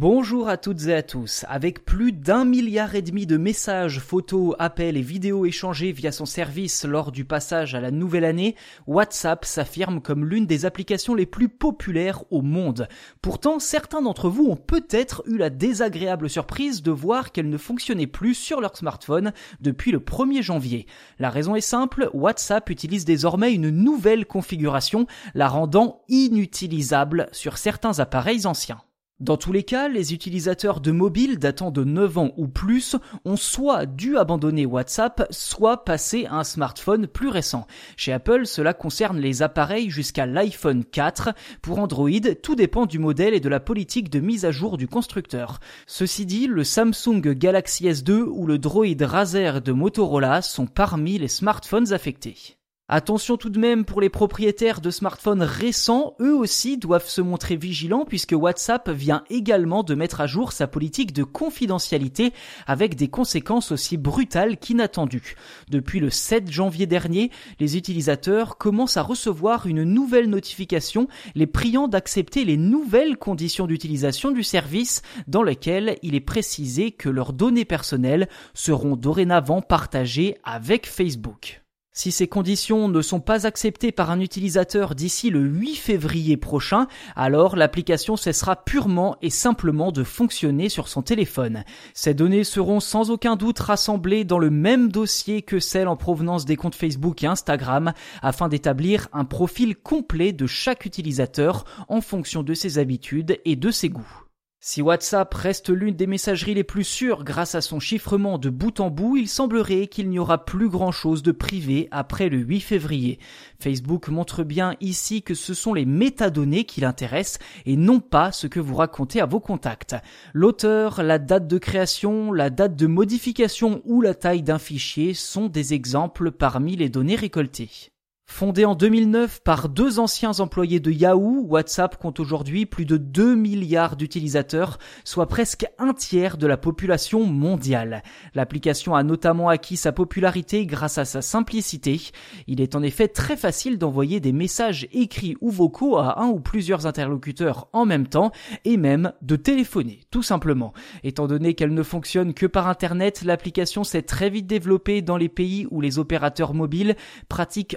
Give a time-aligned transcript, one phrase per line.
[0.00, 1.44] Bonjour à toutes et à tous.
[1.46, 6.24] Avec plus d'un milliard et demi de messages, photos, appels et vidéos échangés via son
[6.24, 11.26] service lors du passage à la nouvelle année, WhatsApp s'affirme comme l'une des applications les
[11.26, 12.88] plus populaires au monde.
[13.20, 18.06] Pourtant, certains d'entre vous ont peut-être eu la désagréable surprise de voir qu'elle ne fonctionnait
[18.06, 20.86] plus sur leur smartphone depuis le 1er janvier.
[21.18, 27.98] La raison est simple, WhatsApp utilise désormais une nouvelle configuration, la rendant inutilisable sur certains
[27.98, 28.80] appareils anciens.
[29.20, 32.96] Dans tous les cas, les utilisateurs de mobile datant de 9 ans ou plus
[33.26, 37.66] ont soit dû abandonner WhatsApp, soit passer à un smartphone plus récent.
[37.98, 41.34] Chez Apple, cela concerne les appareils jusqu'à l'iPhone 4.
[41.60, 42.08] Pour Android,
[42.42, 45.60] tout dépend du modèle et de la politique de mise à jour du constructeur.
[45.86, 51.28] Ceci dit, le Samsung Galaxy S2 ou le Droid Razer de Motorola sont parmi les
[51.28, 52.59] smartphones affectés.
[52.92, 57.54] Attention tout de même pour les propriétaires de smartphones récents, eux aussi doivent se montrer
[57.54, 62.32] vigilants puisque WhatsApp vient également de mettre à jour sa politique de confidentialité
[62.66, 65.36] avec des conséquences aussi brutales qu'inattendues.
[65.68, 67.30] Depuis le 7 janvier dernier,
[67.60, 74.32] les utilisateurs commencent à recevoir une nouvelle notification les priant d'accepter les nouvelles conditions d'utilisation
[74.32, 80.88] du service dans lesquelles il est précisé que leurs données personnelles seront dorénavant partagées avec
[80.88, 81.60] Facebook.
[81.92, 86.86] Si ces conditions ne sont pas acceptées par un utilisateur d'ici le 8 février prochain,
[87.16, 91.64] alors l'application cessera purement et simplement de fonctionner sur son téléphone.
[91.92, 96.44] Ces données seront sans aucun doute rassemblées dans le même dossier que celles en provenance
[96.44, 102.44] des comptes Facebook et Instagram afin d'établir un profil complet de chaque utilisateur en fonction
[102.44, 104.29] de ses habitudes et de ses goûts.
[104.62, 108.78] Si WhatsApp reste l'une des messageries les plus sûres grâce à son chiffrement de bout
[108.80, 112.60] en bout, il semblerait qu'il n'y aura plus grand chose de privé après le 8
[112.60, 113.18] février.
[113.58, 118.46] Facebook montre bien ici que ce sont les métadonnées qui l'intéressent et non pas ce
[118.46, 119.96] que vous racontez à vos contacts.
[120.34, 125.46] L'auteur, la date de création, la date de modification ou la taille d'un fichier sont
[125.46, 127.92] des exemples parmi les données récoltées.
[128.30, 133.34] Fondé en 2009 par deux anciens employés de Yahoo, WhatsApp compte aujourd'hui plus de 2
[133.34, 138.02] milliards d'utilisateurs, soit presque un tiers de la population mondiale.
[138.34, 142.00] L'application a notamment acquis sa popularité grâce à sa simplicité.
[142.46, 146.40] Il est en effet très facile d'envoyer des messages écrits ou vocaux à un ou
[146.40, 148.30] plusieurs interlocuteurs en même temps
[148.64, 150.72] et même de téléphoner, tout simplement.
[151.02, 155.28] Étant donné qu'elle ne fonctionne que par Internet, l'application s'est très vite développée dans les
[155.28, 156.96] pays où les opérateurs mobiles
[157.28, 157.76] pratiquent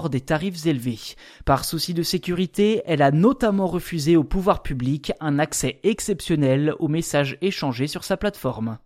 [0.00, 0.98] des tarifs élevés.
[1.44, 6.88] Par souci de sécurité, elle a notamment refusé au pouvoir public un accès exceptionnel aux
[6.88, 8.78] messages échangés sur sa plateforme.